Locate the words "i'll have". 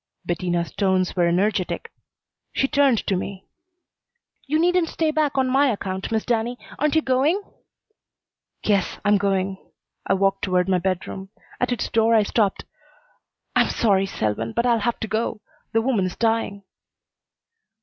14.65-14.99